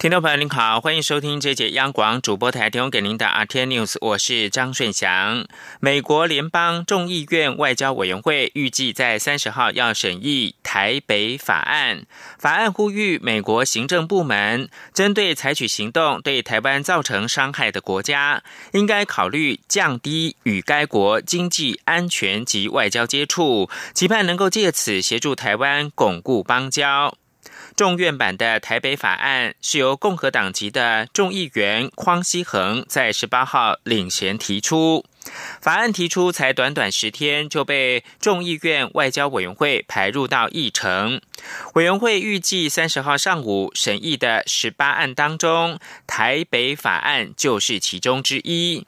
[0.00, 5.46] 听众朋友您好，欢迎收听这节央广主播台提供给您的 RT News，我是张顺祥。
[5.78, 12.06] 美国联邦众议院外交委员会预计在三十号要审议台北法案，
[12.38, 18.42] 法案呼吁美国行政部门针对采取行动对台湾造成伤害的国家，
[18.72, 27.14] 应该考虑降低与该国经济安全及外交接触，期盼能够借此协助台湾巩固邦交。
[27.80, 35.06] 众院版的台北法案是由共和党籍的众议员匡熙恒在十八号领衔提出。
[35.62, 41.22] 法案提出才短短十天，就被众议院外交委员会排入到议程。
[41.72, 48.86] 委员会预计三十号上午审议的十八案当中，台北法案就是其中之一。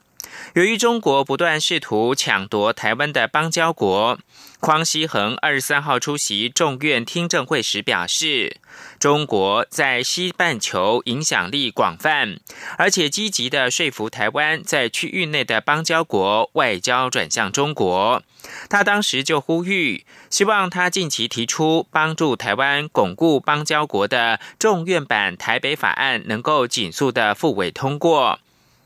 [0.53, 4.19] 由于中国不断试图抢夺台湾的邦交国。
[4.59, 8.55] 匡熙恒二十三号出席众院听证会时表示，
[8.97, 12.39] 中国在西半球影响力广泛，
[12.77, 18.23] 而且积极的说服台湾在区域内的邦交国外交转向中国。
[18.69, 28.39] 他当时就呼吁，希望他近期提出帮助台湾巩固邦交国的众院版台北法案能够紧速的复委通过。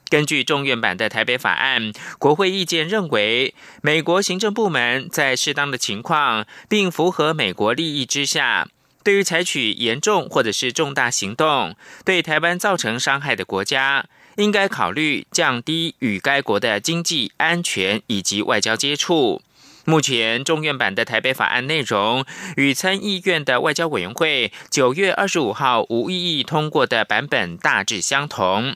[0.09, 8.67] 根据众院版的台北法案，国会意见认为，美国行政部门在适当的情况并符合美国利益之下，
[9.03, 14.05] 对于采取严重或者是重大行动对台湾造成伤害的国家，
[14.37, 19.41] 应该考虑降低与该国的经济安全以及外交接触。
[19.85, 22.25] 目前众院版的台北法案内容
[22.57, 28.75] 与参议院的外交委员会九月二十五号无异议通过的版本大致相同。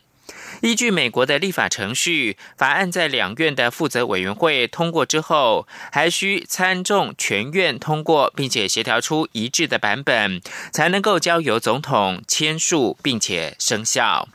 [0.61, 10.39] 依据美国的立法程序，法案在两院的负责委员会通过之后，还需参众全院通过，并且协调出一致的版本，
[10.71, 14.27] 才能够交由总统签署，并且生效。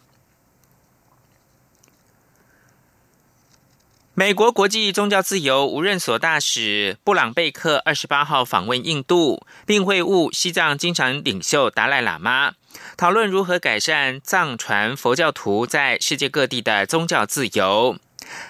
[4.19, 12.55] 美国国际宗教自由无任所大使布朗贝克二十八号访问印度，并会晤西藏经常领袖达赖喇嘛。
[12.97, 17.99] 讨论如何改善藏传佛教徒在世界各地的宗教自由。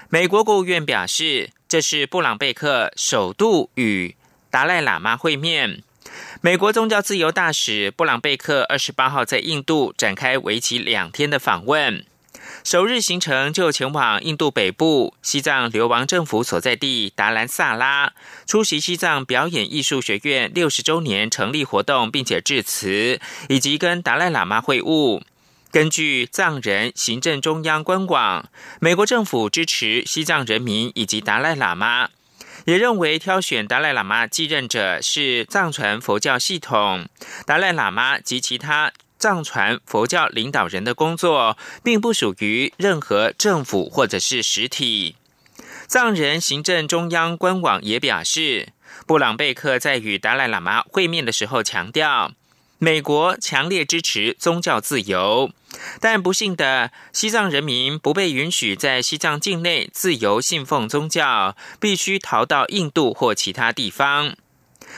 [0.08, 4.14] 美国国务院表示，这是布朗贝克首度与
[4.48, 5.82] 达赖喇嘛会面。
[6.40, 12.04] 美国宗教自由大使布朗贝克二十八号在印度展开为期两天的访问。
[12.66, 18.12] 首日行程就前往印度北部西藏流亡政府所在地达兰萨拉，
[18.44, 25.22] 出席西藏表演艺术学院六十周年成立活动，并且致辞，以及跟达赖喇嘛会晤。
[25.70, 28.50] 根据藏人行政中央官网，
[28.80, 32.08] 美国政府支持西藏人民以及达赖喇嘛，
[32.64, 37.08] 也认为挑选达赖喇嘛继任者是藏传佛教系统，
[37.46, 38.90] 达赖喇嘛及其他。
[39.18, 45.16] 藏传佛教领导人的工作，并不属于任何政府或者是实体。
[45.86, 48.72] 藏人行政中央官网也表示，
[49.06, 52.32] 布朗贝克在与达赖喇嘛会面的时候强调，
[52.78, 55.50] 美国强烈支持宗教自由，
[56.00, 64.36] 但不幸的西藏人民不被允许在西藏境内自由信奉宗教，必须逃到印度或其他地方。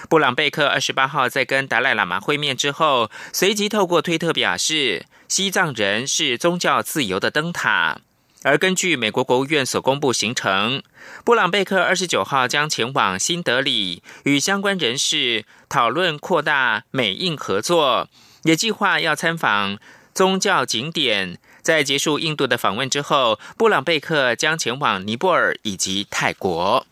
[0.08, 8.00] 布朗贝克二十八号在跟达赖喇嘛会面之后，随即透过推特表示，西藏人是宗教自由的灯塔。
[8.44, 10.82] 而根据美国国务院所公布行程，
[11.24, 18.08] 布朗贝克二十九号将前往新德里，与相关人士讨论扩大美印合作，
[18.44, 19.78] 也计划要参访
[20.14, 21.38] 宗教景点。
[21.60, 26.86] 在结束印度的访问之后，布朗贝克将前往尼泊尔以及泰国。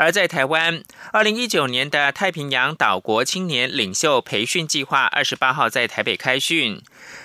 [0.00, 6.80] 而在台湾，二零一九年的太平洋岛国青年领袖培训计划二十八号在台北开训，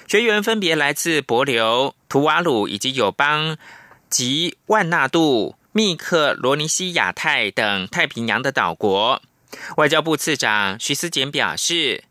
[0.06, 3.56] 学员分别来自帛琉、图瓦鲁以及友邦
[4.10, 9.22] 及万纳度、密克罗尼西亚泰等太平洋的岛国。
[9.78, 12.04] 外交部次长徐思俭表示，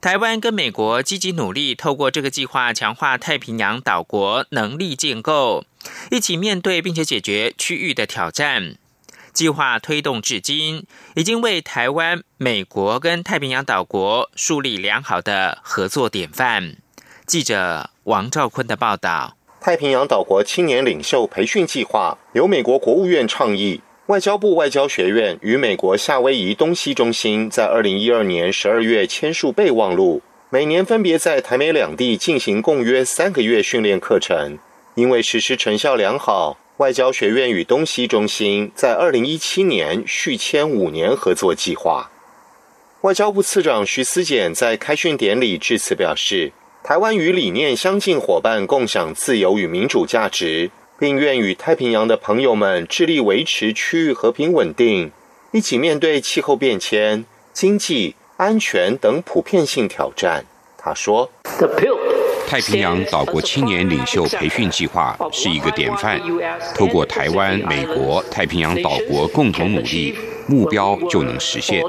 [0.00, 5.64] 台湾跟美国积极努力，透过这个计划强化太平洋岛国能力建构，
[6.12, 8.76] 一起面对并且解决区域的挑战。
[9.32, 10.84] 计划推动至今，
[11.14, 16.76] 已经为台湾、美国跟太平洋岛国树立良好的合作典范。
[17.26, 30.20] 记者王兆坤的报道：太平洋岛国青年领袖培训计划由美国国务院倡议，外交部外交学院与美国夏威夷东西中心在二零一二年十二月签署备忘录，
[30.50, 34.58] 每年分别在台美两地进行共约三个月训练课程。
[34.94, 42.10] 因为实施成效良好，外交学院与东西中心在二零一七年续签五年合作计划。
[43.02, 46.50] 外交部次长徐思俭在开训典礼致辞表示，
[46.82, 55.12] 台湾与理念相近伙伴共享自由与民主价值，并愿与太平洋的朋友们致力维持区域和平稳定，
[55.52, 60.44] 一起面对气候变迁、经济、安全等普遍性挑战。
[60.76, 61.30] 他说
[62.52, 66.20] ：“太平洋岛国青年领袖培训计划是一个典范，
[66.74, 70.14] 透过台湾、美国、太平洋岛国共同努力，
[70.46, 71.82] 目标就能实现。”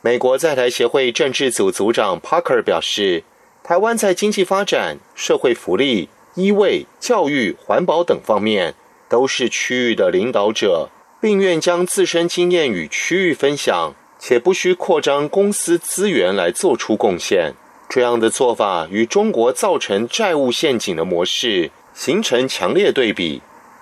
[0.00, 3.24] 美国在台协会政治组组长 Parker 表示，
[3.64, 8.76] 台湾在经济发展、社会福利、医卫、教育、环保等方面
[9.08, 10.88] 都是区域的领导者，
[11.20, 17.54] 并愿将自身经验与区域分享，且不需扩张公司资源来做出贡献。
[17.88, 23.40] 这样的做法与中国造成债务陷阱的模式形成强烈对比。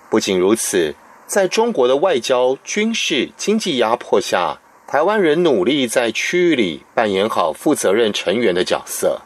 [0.09, 0.95] 不仅如此，
[1.25, 4.59] 在中国的外交、军事、经济压迫下。
[4.87, 9.19] 台湾人努力在区域里扮演好负责任成员的角色。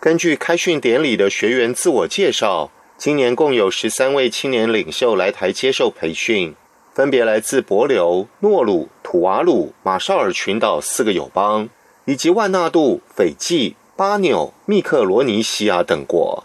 [0.00, 6.54] 根据开训典礼的学员自我介绍，今年共有十三位青年领袖来台接受培训，
[6.94, 11.68] 分别来自帛琉、诺鲁、土瓦鲁、马绍尔群岛四个友邦，
[12.06, 16.44] 以及万纳度、斐济、巴纽、密克罗尼西亚等国。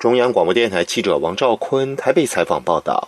[0.00, 3.06] 中央广播电台记者王兆坤台北采访报道。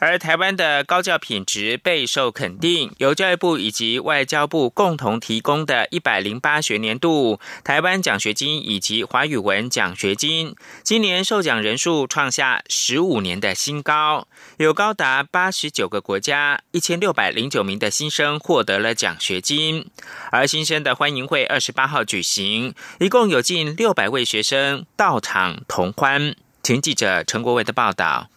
[0.00, 14.26] 而台湾的高教品质备受肯定，由教育部以及外交部共同提供的一百零八学年度台湾奖学金以及华语文奖学金，今年受奖人数创下十五年的新高，
[14.56, 19.86] 有高达八十九个国家一千六百零九名的新生获得了奖学金。
[20.32, 26.34] 而新生的欢迎会二十八号举行，一共有近六百位学生到场同欢。
[26.62, 28.30] 请记者陈国伟的报道。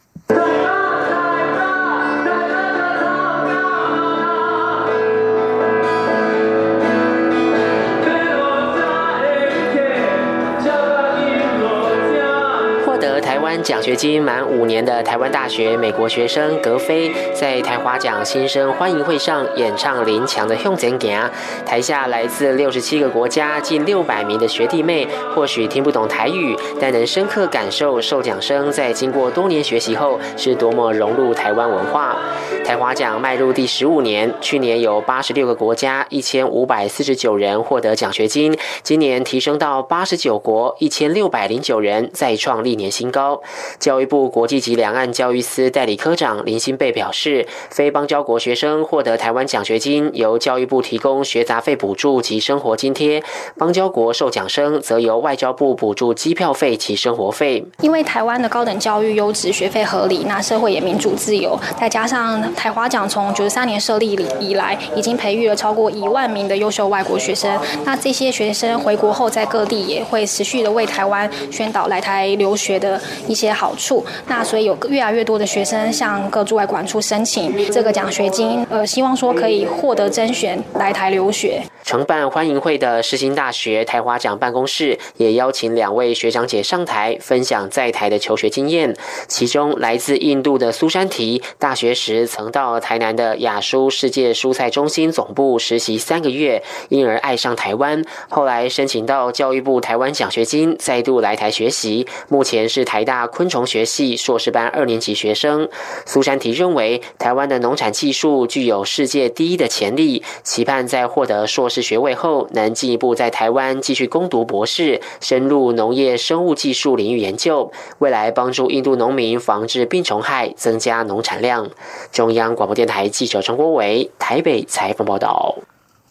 [13.62, 21.20] 奖学金满五年的台湾大学美国学生格飞，在台华奖新生欢迎会上演唱林强的《向前行》，
[21.66, 32.18] 台下来自六十七个国家近六百名的学弟妹，或许听不懂台语，但能深刻感受受奖生在经过多年学习后是多么融入台湾文化。
[32.66, 43.43] 台华奖迈入第十五年，去年有八十六个国家一千五百四十九人获得奖学金，今年提升到八十九国一千六百零九人，再创历年新高。
[43.80, 53.22] 教育部国际及两岸教育司代理科长林新贝表示，非邦交国学生获得台湾奖学金，由教育部提供学杂费补助及生活津贴；
[53.58, 57.66] 邦交国受奖生则由外交部补助机票费及生活费。
[57.82, 67.60] 因为台湾的高等教育优质、学费合理，那社会也民主自由，再加上台华奖从九十三年设立以来，已经培育了超过一万名的优秀外国学生。
[67.86, 73.00] 那这些学生回国后，在各地也会持续的为台湾宣导来台留学的
[73.34, 73.54] 一些。
[73.54, 81.62] 好处，那所以有越来越多的学生向各驻外管处申请这个奖学金，呃，希望说可以获得甄选来台留学。
[81.84, 88.96] 承办欢迎会的世新大学台华奖办公室也邀请两位学长姐上台分享在台的求学经验。
[89.28, 98.04] 其中来自印度的苏珊提，大学时曾到台南的亚蔬世界蔬菜中心总部实习三个月，因而爱上台湾。
[98.30, 102.08] 后来申请到教育部台湾奖学金，再度来台学习。
[102.30, 105.68] 目前是台大昆虫学系硕士班二年级学生。
[106.06, 111.70] 苏珊提认为，台湾的农产技术具有世界第一的潜力，期盼在获得硕。
[111.74, 121.72] 士学位后，能进一步在台湾继续攻读博士，深入农业生物技术领域研究，未来帮助印度农民防治病虫害，增加农产量。
[122.12, 125.56] 中央广播电台记者张国伟台北采访报道。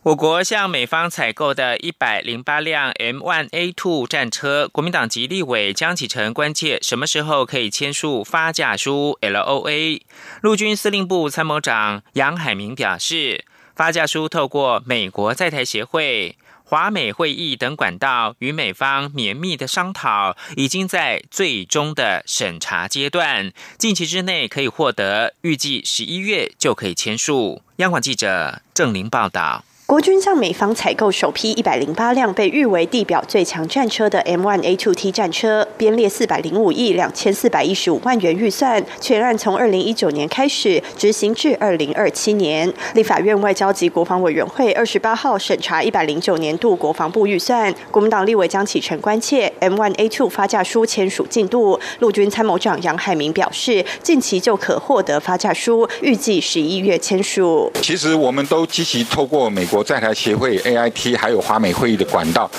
[0.05, 10.01] 我国向美方采购的一百零八辆 M1A2 战车，国民党籍立委江启臣关切什么时候可以签署发价书 （LOA）。
[10.41, 13.45] 陆军司令部参谋长杨海明表示。
[13.77, 27.63] 发价书透过美国在台协会、华美会议等管道与美方绵密的商讨，已经在最终的审查阶段，近期之内可以获得，预计十一月就可以签署。
[27.77, 29.65] 央广记者郑玲报道。
[29.93, 42.73] 国军向美方采购首批一百零八辆被誉为地表最强战车的 M1A2T 战车，编列四百零五亿两千四百一十五万元预算，全案从二零一九年开始执行至二零二七年。
[42.95, 57.71] 立法院外交及国防委员会二十八号审查一百零九年度国防部预算，国民党立委江启臣关切 M1A2 发价书签署进度，陆军参谋长杨海明表示，近期就可获得发价书，预计十一月签署。
[57.83, 62.51] 其实我们都积极透过美国在台协会 AIT 还有华美会议的管道，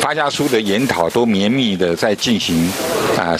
[0.00, 2.70] 发家书的研讨都绵密的在进行
[3.18, 3.36] 啊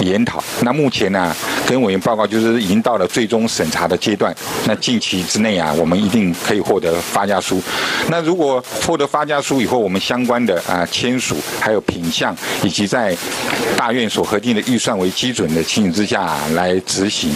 [0.00, 0.42] 研讨。
[0.62, 1.34] 那目前呢，
[1.66, 4.34] 跟委员报告就是已经到了最终审查的阶段。
[4.66, 7.62] 那近期之内啊，我们一定可以获得发家书。
[8.08, 13.16] 那如果获得发家书以后，我们相关的啊签署，还有品相，以及在
[13.76, 17.34] 大院所核定的预算为基准的情形之下来执行。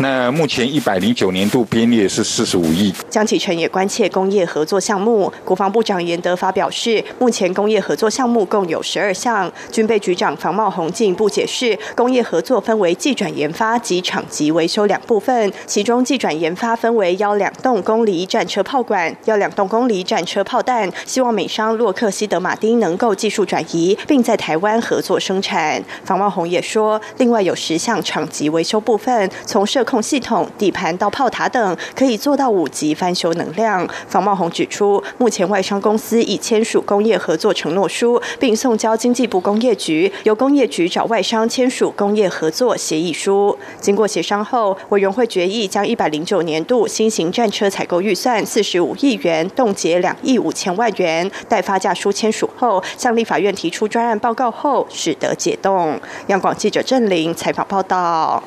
[0.00, 2.92] 那目前一百零九年度编列是四十五亿。
[3.08, 9.50] 江启臣也关切工业合作项目，国防部长严德发表示，目前工业合作项目共有十二项。
[9.72, 25.82] 军备局长房茂宏进一步解释，工业合作分为技转研发及厂级维修两部分，其中技转研发分为幺两栋公里战车炮管、幺两栋公里战车炮弹，希望美商洛克希德马丁能够技术转移，并在台湾合作生产。
[26.04, 33.88] 房茂宏也说，另外有十项厂级维修部分，从设控系统、底盘到炮塔等，可以做到五级翻修能量。
[34.08, 43.56] 方茂宏指出，目前外商公司已签署工业合作承诺书，并送交经济部工业局，由工业局找外商签署工业合作协议书。
[43.80, 56.00] 经过协商后，委员会决议将一百零九年度新型战车采购预算四十五亿元冻结两亿五千万元，待发价书签署后，向立法院提出专案报告后，使得解冻。
[56.26, 58.42] 央广记者郑玲采访报道。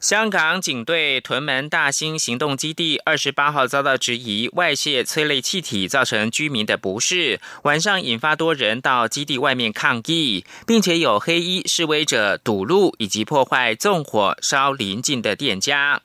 [0.00, 16.00] 香港警队屯门大兴行动基地二十八号遭到质疑外泄催泪气体，造成居民的不适，晚上引发多人到基地外面抗议，并且有黑衣示威者堵路以及破坏、纵火烧邻近的店家。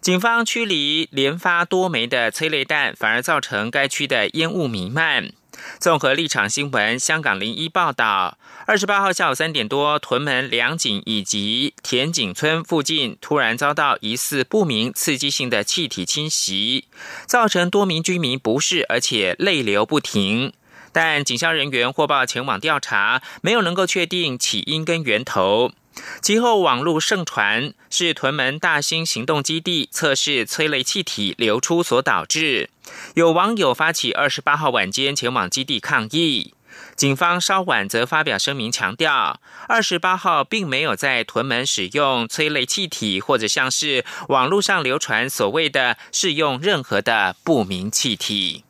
[0.00, 5.30] 警方驱离连发多枚的催泪弹，反而造成该区的烟雾弥漫。
[5.78, 16.86] 综合立场新闻、香港零一报道，二十八号下午三点多，屯门良景以及田景村附近突然遭到疑似不明刺激性的气体侵袭，
[17.26, 20.54] 造成多名居民不适，而且泪流不停。
[20.92, 25.72] 但警消人员获报前往调查，没有能够确定起因跟源头。
[26.22, 32.70] 其后网络盛传是屯门大兴行动基地测试催泪气体流出所导致。
[33.14, 36.54] 有网友发起二十八号晚间前往基地抗议，
[36.96, 48.64] 警方稍晚则发表声明强调，二十八号并没有在屯门使用催泪气体，或者像是网络上流传所谓的试用任何的不明气体。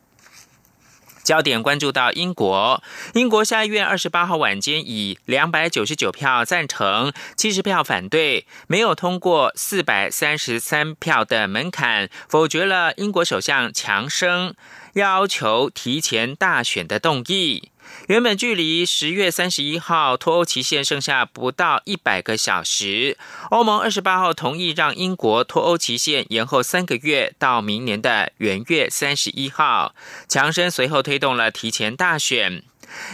[1.23, 2.83] 焦点关注到英国，
[3.15, 14.53] 英国下议院二十八号晚间以两百九十九票赞成、七十票反对，没有通过四百三十三票的门槛，否决了英国首相强生
[14.93, 17.71] 要求提前大选的动议。
[18.07, 23.17] 原本距离十月三十一号脱欧期限剩下不到一百个小时，
[23.49, 29.95] 欧盟二十八号同意让英国脱欧期限延后三个月，到明年的元月三十一号。
[30.27, 32.61] 强生随后推动了提前大选。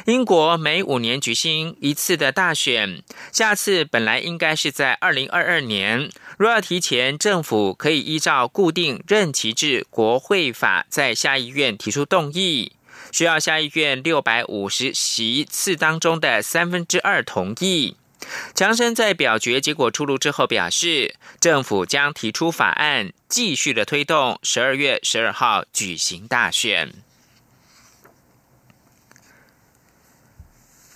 [0.08, 6.10] 英国每五年举行一次的大选，下次本来应该是在二零二二年。
[6.38, 12.74] 若要提前，政府可以依照固定任期制国会法，在下议院提出动议。
[13.12, 17.98] 需要下议院六百五十席次当中的三分之二同意。
[18.54, 26.94] 强生在表决结果出炉之后表示，政府将提出法案，继续的推动十二月十二号举行大选。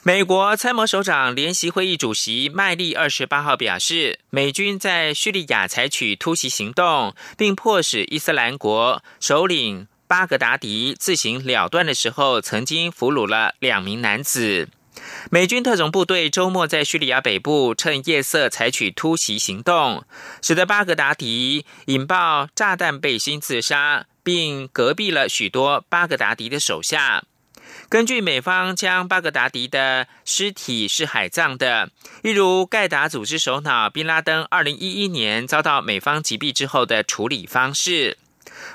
[0.04, 9.88] 美国参谋首长联席会议主席麦利二十八号表示，美军在叙利亚采取突袭行动，并迫使伊斯兰国首领。
[10.08, 14.70] 巴格达迪自行了断的时候，曾经俘虏了两名男子。
[15.30, 20.06] 美军特种部队周末在叙利亚北部趁夜色采取突袭行动，
[20.42, 27.24] 使得巴格达迪引爆炸弹背心自杀，并隔壁了许多巴格达迪的手下。
[27.90, 31.90] 根据美方将巴格达迪的尸体是海葬的，
[32.22, 38.18] 例如盖达组织首脑宾拉登二零一一年遭到美方击毙之后的处理方式。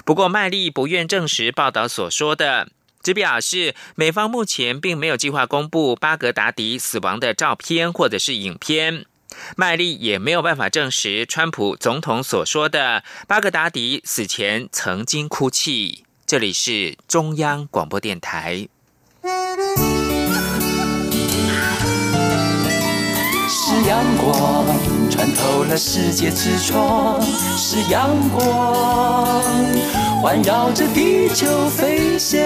[0.05, 2.69] 不过，麦利不愿证实报道所说的，
[3.03, 9.07] 只表示美方目前并没有计划公布巴格达迪死亡的照片或者是影片。
[9.57, 16.05] 麦利也没有办法证实川普总统所说的巴格达迪死前曾经哭泣。
[16.27, 18.69] 这里是中央广播电台。
[23.49, 24.67] 是阳光
[25.21, 27.21] 穿透了世界之窗，
[27.55, 29.45] 是阳光
[30.23, 32.41] 环绕着地球飞翔。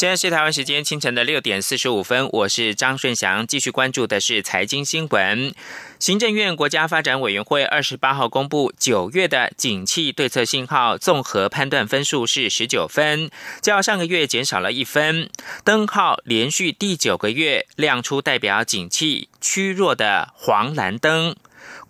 [0.00, 5.54] 现在是台湾时间清晨的六点四十五分，我是张顺祥，继续关注的是财经新闻。
[5.98, 13.30] 行政院国家发展委员会二十八号公布九月的景气对策信号综合判断分数是十九分，
[13.60, 15.28] 较上个月减少了一分，
[15.64, 21.36] 灯号连续第九个月亮出代表景气趋弱的黄蓝灯。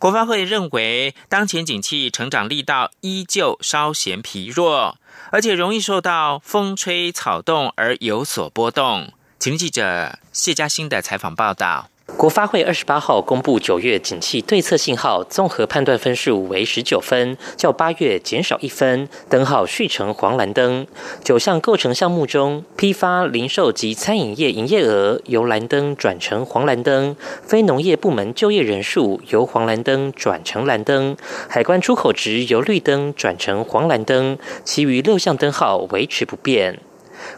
[0.01, 4.99] 国发会认为，当前景气成长力道依旧稍显疲弱。
[5.31, 9.13] 而且容易受到风吹草动而有所波动。
[9.39, 11.90] 请记者谢嘉欣的采访报道。
[12.17, 20.87] 国发会二十八号公布九月景气对策信号综合判断分数为十九分，较八月减少一分，灯号续成黄蓝灯。
[21.25, 31.17] 九项构成项目中，批发、零售及餐饮业营业额由蓝灯转成黄蓝灯，非农业部门就业人数由黄蓝灯转成蓝灯，
[31.49, 36.81] 海关出口值由绿灯转成黄蓝灯，其余六项灯号维持不变。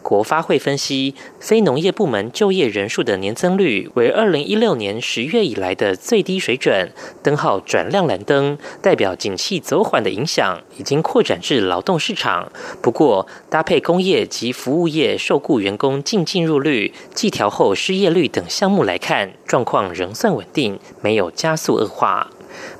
[0.01, 12.51] 国发会分析，非农业部门就业人数的年增率为二零一六年十月以来的最低水准，灯号转亮蓝灯，代表景气走缓的影响已经扩展至劳动市场。
[12.81, 22.29] 不过，搭配工业及服务业受雇员工净进入率、计调后失业率等项目来看，状况仍算稳定，没有加速恶化。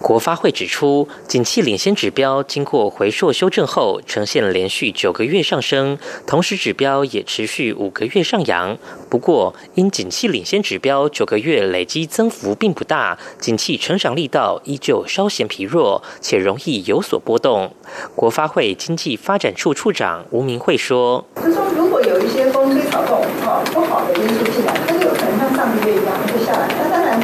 [0.04, 8.78] 国发会指出，景气领先指标经过回溯修正后，呈现连续九个月上升，同时指标也持续五个月上扬。
[9.10, 17.74] 不过，因景气领先指标九个月累积增幅并不大，景气成长力道依旧稍显疲弱，且容易有所波动。
[18.14, 26.68] 国发会经济发展处处长吴明慧说：“就说如果有一些风吹草动啊不好的因素进来，它就有可能像上个月一样会下来。
[26.78, 27.18] 那当然。”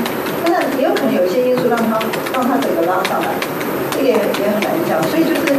[0.77, 1.99] 也有可能有一些因素让它
[2.33, 3.27] 让它整个拉上来，
[3.91, 5.53] 这个也也很难讲，所以就是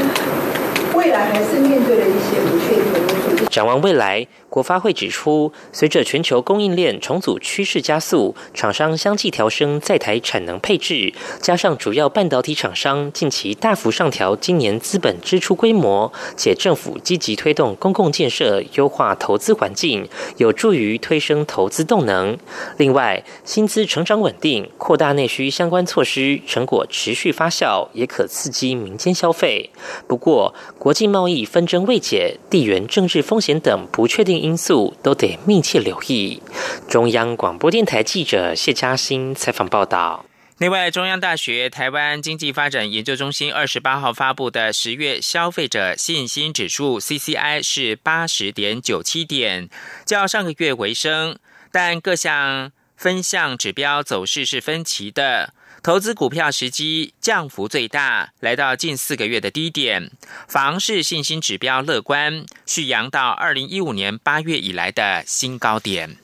[0.94, 3.44] 未来还是面对了一些不确定的因素。
[3.60, 4.26] 展望未来。
[4.48, 22.36] 国发会指出，随着全球供应链重组趋势加速，厂商相继调升在台产能配置，加上主要半导体厂商近期大幅上调今年资本支出规模，且政府积极推动公共建设，优化投资环境，有助于推升投资动能。
[22.78, 29.70] 另外，薪资成长稳定，扩大内需相关措施成果持续发酵，也可刺激民间消费。
[30.08, 34.30] 不过，国际贸易纷争未解，地缘政治风险等不确定。
[34.40, 36.42] 因素都得密切留意。
[36.88, 40.24] 中央广播电台记者谢嘉欣采访报道。
[40.58, 49.68] 另外，中央大学台湾经济发展研究中心二十八号发布的十月消费者信心指数 （CCI） 是八十点九七点，
[50.04, 51.38] 较上个月回升，
[51.72, 55.54] 但各项分项指标走势是分歧的。
[55.82, 60.10] 投资股票时机降幅最大，来到近四个月的低点。
[60.46, 66.18] 房市信心指标乐观，续扬到二零一五年八月以来的新高点。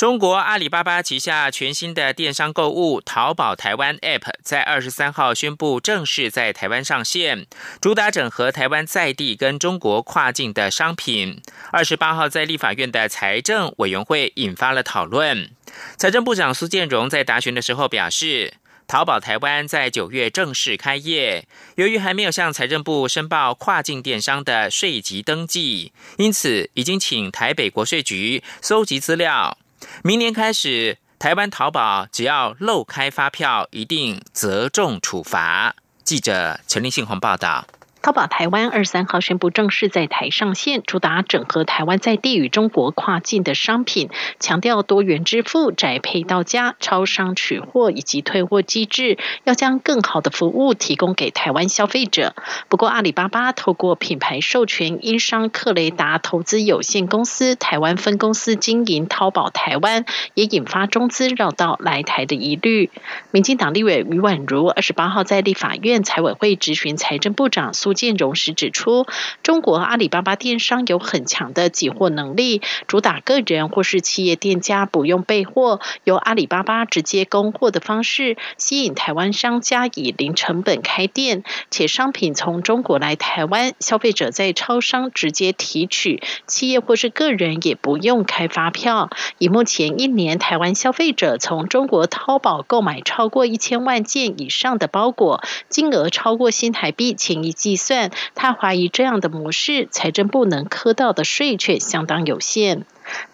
[0.00, 7.46] 中国阿里巴巴旗下全新的电商购物淘宝台湾 App 在二十三号宣布正式在台湾上线，
[7.82, 11.42] 主打整合台湾在地跟中国跨境的商品。
[11.70, 15.50] 二十八号在立法院的财政委员会引发了讨论。
[15.98, 18.54] 财政部长苏建荣在答询的时候表示，
[18.88, 29.58] 淘宝台湾在九月正式开业，由于还没有向财政部申报跨境电商的税籍登记，因此已经请台北国税局搜集资料。
[30.02, 35.74] 明年开始，台湾淘宝只要漏开发票，一定责重处罚。
[36.04, 37.66] 记者陈立信宏报道。
[38.02, 44.08] 淘宝台湾二三号宣布正式在台上线，主打整合台湾在地与中国跨境的商品，
[44.38, 52.34] 强调多元支付、宅配到家、超商取货以及退货机制，要将更好的服务提供给台湾消费者。
[52.70, 62.88] 不过，阿里巴巴透过品牌授权英商克雷达投资有限公司台湾分公司经营淘宝台湾，也引发中资绕道来台的疑虑。
[63.30, 67.89] 民进党立委余婉如二十八号在立法院财委会质询财政部长苏。
[67.90, 69.04] 苏建荣时指出，
[69.42, 89.10] 中国阿里巴巴电商有很强的集货能力，主打个人或是企业店家不用备货，由阿里巴巴直接供货的方式，吸引台湾商家以零成本开店，且商品从中国来台湾，消费者在超商直接提取，企业或是个人也不用开发票。
[89.38, 102.84] 以目前一年台湾消费者从中国淘宝购买超过一千万件以上的包裹，金额超过新台币千亿计算，他怀疑这样的模式，财政部能磕到的税却相当有限。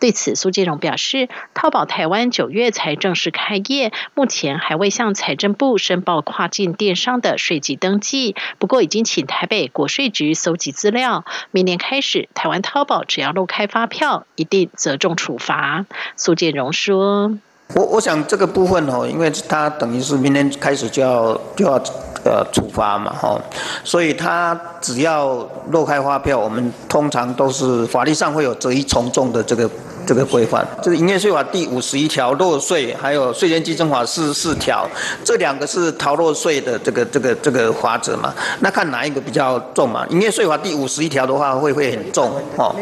[0.01, 8.35] 对此，苏建荣表示，淘宝台湾九月才正式开业，目前还未向财政部申报跨境电商的税籍登记。
[8.59, 15.85] 不过，已经请台北国税局搜集资料，明年开始，台湾淘宝只要漏开发票，一定责重处罚。
[16.17, 17.39] 苏建荣说
[17.75, 21.81] ：“我我想这个部分哦，因为他等于是明天开始就要就要。”
[22.25, 23.41] 呃，处罚嘛，哈，
[23.85, 29.71] 所以他只要漏开发票，我们通常都是法律上会有择一从重的这个
[30.05, 30.67] 这个规范。
[30.83, 34.85] 就是营业税法第五十一条漏税，还有税前稽征法四十四条，
[35.23, 38.35] 这两个是逃漏税的这个这个这个法则嘛。
[38.59, 40.05] 那看哪一个比较重嘛？
[40.11, 42.75] 营业税法第五十一条的话，会会很重，哦，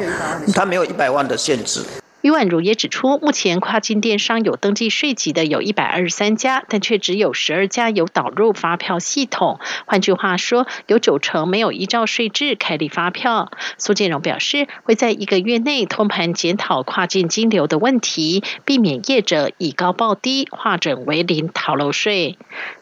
[0.54, 1.82] 它没有一百万的限制。
[2.24, 9.60] 于婉如也指出，目前跨境电商有登记税籍的有一百二十三家，但却只有十二家有导入发票系统。
[9.84, 13.50] 换句话说，有九成没有依照税制开立发票。
[13.76, 22.38] 苏建荣表示，会在一个月内通盘检讨跨境金流的问题，避免业者以高报低，化整为零逃漏税。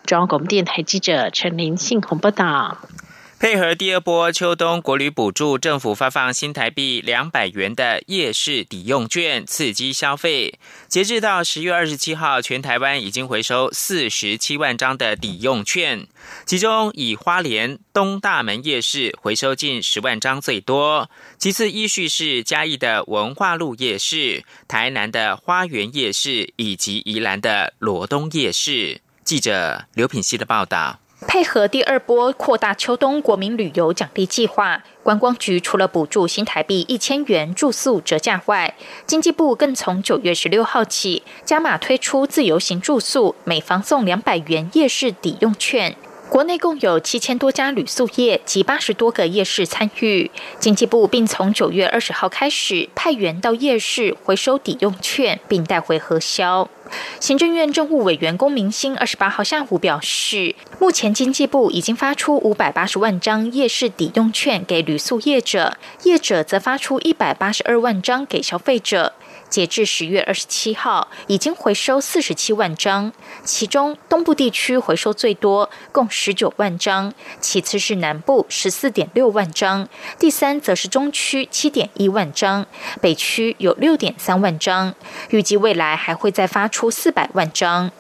[0.07, 2.79] 中央广播电台记者陈林信鸿报道。
[3.43, 10.61] 配合第二波秋冬国旅补助，政府发放新台币两百元的夜市抵用券，刺激消费。
[10.87, 16.07] 截至到十月二十七号，全台湾已经回收四十七万张的抵用券，
[16.47, 29.01] 其中以花莲东大门夜市回收近十万张最多，其次依序是嘉义的文化路夜市、台南的花园夜市以及宜兰的罗东夜市。
[29.25, 31.02] 记者刘品希的报道。
[31.27, 38.75] 配合第二波扩大秋冬国民旅游奖励计划，观光局除了补助新台币一千元住宿折价外，
[39.07, 45.97] 经济部更从九月十六号起加码推出自由行住宿，每房送两百元夜市抵用券。
[46.29, 56.69] 国内共有七千多家旅宿业及八十多个夜市参与，经济部并从九月二十号开始派员到夜市回收抵用券，并带回核销。
[57.21, 69.13] 行政院政务委员龚明鑫二十八号下午表示，目前经济部已经发出五百八十万张夜市抵用券给旅宿业者，业者则发出一百八十二万张给消费者。
[69.53, 73.13] 截至十月二十七号，已经回收四十七万张，
[73.45, 79.87] 其中东部地区回收最多，共十九万张，其次是南部十四点六万张，
[80.19, 82.65] 第三则是中区七点一万张，
[83.03, 84.95] 北区有六点三万张，
[85.29, 87.91] 预计未来还会再发出四百万张。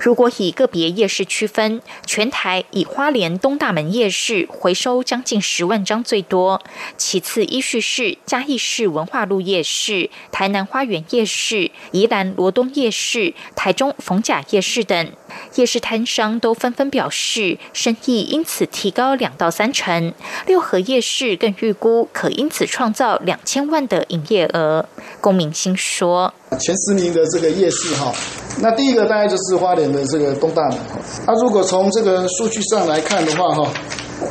[0.00, 6.62] 如果以个别夜市区分，全台以花莲东大门夜市回收将近十万张最多，
[6.96, 15.12] 其次依序是嘉义市文化路夜市、台南花园夜市、宜兰罗东夜市、台中逢甲夜市等。
[15.56, 20.12] 夜市摊商都纷纷表示，生意因此提高两到三成。
[20.46, 24.84] 六合夜市更预估可因此创造两千万的营业额。
[25.20, 28.12] 龚明星说：“前十名的这个夜市哈，
[28.60, 30.78] 那第一个大概就是花莲的这个东大门。
[31.26, 33.70] 那如果从这个数据上来看的话哈，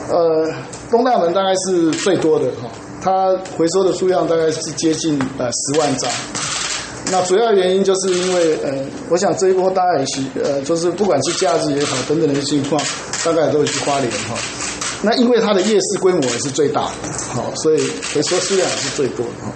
[0.09, 0.53] 呃，
[0.89, 2.69] 东大门大概是最多的哈，
[3.01, 6.11] 它回收的数量大概是接近呃十万张。”
[7.11, 8.73] 那主要原因就是因为，呃，
[9.09, 12.81] 我想这一波大家也是，呃，就是不管是假日也好，等等的一些情况，
[13.25, 14.37] 大概都会去花莲哈。
[15.03, 17.77] 那因为它的夜市规模也是最大的，好，所以
[18.13, 19.51] 回收数量也是最多的哈。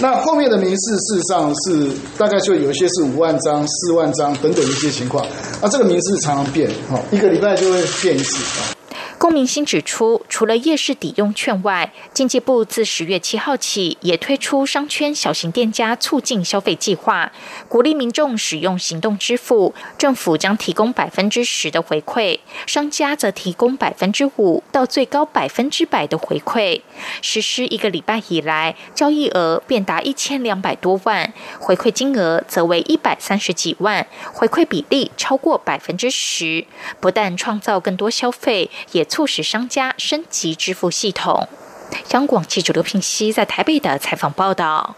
[0.00, 5.26] 那后面的名次事实上是大概就有一些是五万张、四万张等等一些情况，
[5.60, 8.73] 那这个名次常常变，哈，一个礼拜就会变一次啊。
[9.24, 17.32] 龚明星指出，除了夜市抵用券外，经济部自十月七号起也推出商圈小型店家促进消费计划，
[17.66, 26.82] 鼓励民众使用行动支付，政府将提供百分之十的回馈，商家则提供百分之五到最高百分之百的回馈。
[27.22, 36.66] 实施一个礼拜以来，交易额便达一千两百多万，回馈金额则为一百三十几万，回馈比例超过百分之十，
[37.00, 39.02] 不但创造更多消费，也。
[39.14, 41.48] 促使商家升级支付系统。
[42.04, 44.96] 香港记者刘平熙在台北的采访报道：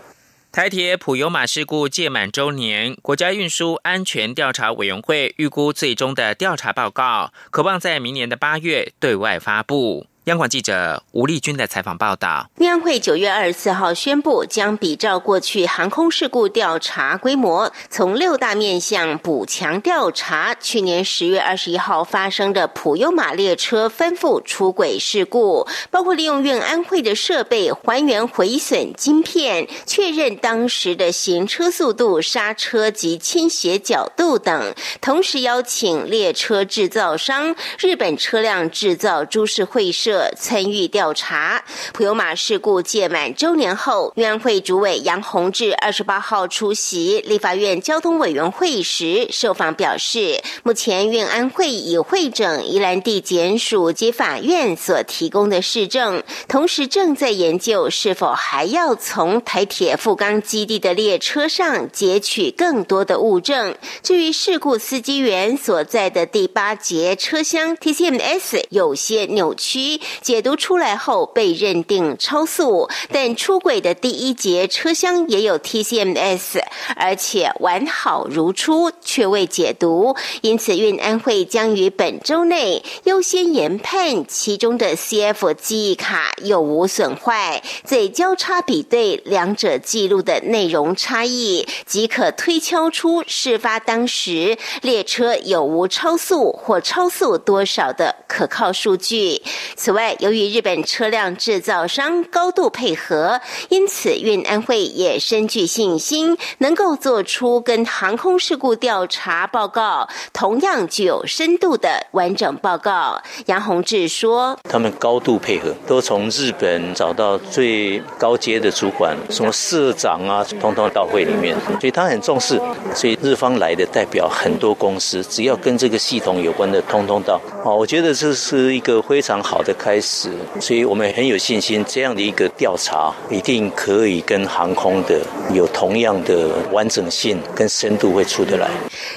[0.51, 10.07] 台铁普油马事故届满周年，国家运输安全调查委员会预估最终的调查报告，渴望在明年的八月对外发布。
[10.27, 20.53] 央广记者吴丽君的采访报道：运安会九月二十四号宣布，将比照过去航空事故调查规模，从六大面向补强调查。
[20.57, 40.16] 去年十月二十一号发生的普悠玛列车吩咐出轨事故，包括利用运安会的设备还原毁损晶片，确认当时的行车速度、刹车及倾斜角度等，同时邀请列车制造商日本车辆制造株式会社。
[40.37, 63.75] 参与调查普悠马事故届满周年后，运安会主委杨洪志二十八号出席立法院交通委员会时受访表示，目前运安会已会诊宜兰地检署及法院所提供的市政，同时正在研究是否还要从台铁富冈基地的列车上截取更多的物证。
[64.03, 70.01] 至于事故司机员所在的第八节车厢 TCMS 有些扭曲。
[70.21, 76.61] 解读出来后被认定超速，但出轨的第一节车厢也有 TCMS，
[76.97, 80.17] 而且完好如初，却未解读。
[80.43, 99.43] 因此，运安会将于本周内优先研判其中的 CF 记忆卡有无损坏，再交叉比对两者记录的内容差异，即可推敲出事发当时列车有无超速或超速多少的可靠数据。
[99.77, 113.21] 此外，由于日本车辆制造商高度配合，因此运安会也深具信心，能够做出跟航空事故调查报告同样具有深度的完整报告。
[113.47, 122.61] 杨宏志说：“他们高度配合，都从日本找到最高阶的主管，什么社长啊，通通到会里面，所以他很重视。
[122.95, 127.41] 所以日方来的代表很多公司，只要跟这个系统有关的，通通到。
[127.65, 135.21] 哦，我觉得这是一个非常好的。”开始，所以我们很有信心，这样的一个调查一定可以跟航空的
[135.53, 138.69] 有同样的完整性跟深度会出得来。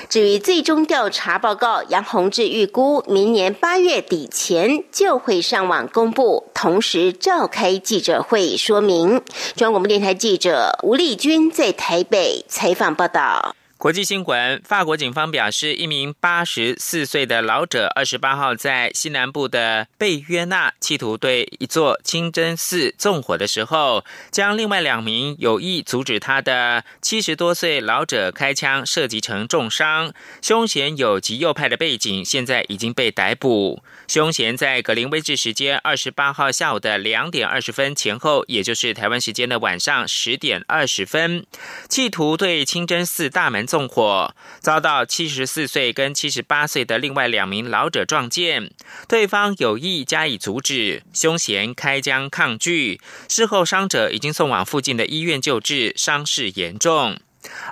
[0.09, 9.21] 至于最终调查报告，杨宏志预估明年八月底前就会上网公布，同时召开记者会说明。
[9.55, 13.55] 中央广播电台记者吴丽君在台北采访报道。
[13.79, 30.11] 国际新闻：法国警方表示，一名八十四岁的老者二十八号在西南部的贝约纳，企图对一座清真寺纵火的时候，将另外两名有意阻止他的七十多岁老者开枪射击成重伤。
[30.41, 33.81] 凶嫌有极右派的背景，现在已经被逮捕。
[34.09, 41.45] 凶嫌在格林威治时间二十八号下午的两点二十分前后，也就是台湾时间的晚上十点二十分，
[41.87, 43.68] 企图对清真寺大门。
[43.69, 48.71] 纵火遭到七十四岁跟七十八岁的另外两名老者撞见，
[49.07, 57.19] 对方有意加以阻止，凶嫌开枪抗拒，事后伤者已经送往附近的医院救治，伤势严重。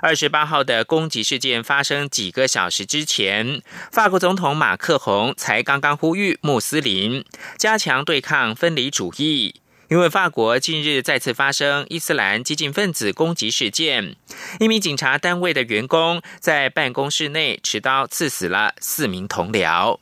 [0.00, 7.24] 二十八号的攻击事件发生几个小时之前，法国总统马克宏才刚刚呼吁穆斯林
[7.56, 9.56] 加强对抗分离主义。
[9.88, 14.16] 因为法国近日再次发生伊斯兰激进分子攻击事件，
[14.60, 19.98] 一名警察单位的员工在办公室内持刀刺死了四名同僚。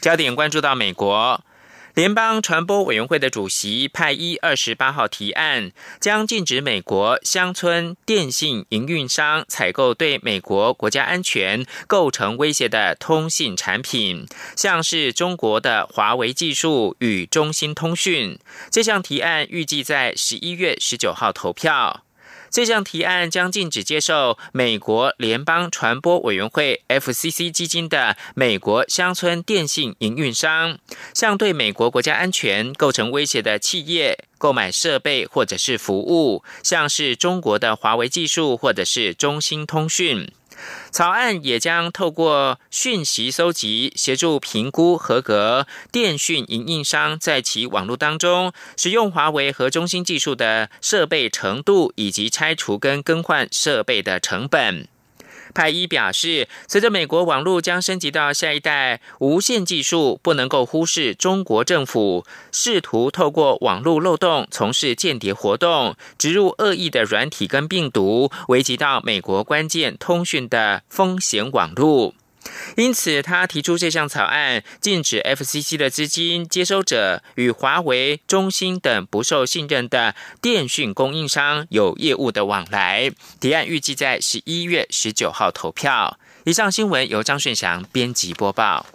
[0.00, 1.44] 焦点关注到美国。
[2.00, 14.24] 联邦传播委员会的主席派伊二十八号提案，将禁止美国乡村电信营运商采购对美国国家安全构成威胁的通信产品，
[14.56, 18.38] 像是中国的华为技术与中兴通讯。
[18.70, 22.04] 这项提案预计在十一月十九号投票。
[22.50, 30.78] 这项提案将禁止接受美国联邦传播委员会 （FCC） 基金的美国乡村电信营运商，
[31.14, 40.32] 向对美国国家安全构成威胁的企业购买设备或者是服务，像是中国的华为技术或者是中兴通讯。
[40.90, 54.89] 草案也将透过讯息搜集，协助评估合格电讯营运商在其网络当中使用华为和中兴技术的设备程度，以及拆除跟更换设备的成本。
[55.54, 72.14] 派伊表示，随着美国网络将升级到下一代无线技术，不能够忽视中国政府试图透过网络漏洞从事间谍活动，植入恶意的软体跟病毒，危及到美国关键通讯的风险网络。
[72.76, 83.10] 因此，他提出这项草案，禁止 FCC 的资金接收者与华为、中兴等不受信任的电讯供应商有业务的往来。
[83.40, 86.18] 提案预计在十一月十九号投票。
[86.44, 88.86] 以上新闻由张顺祥编辑播报。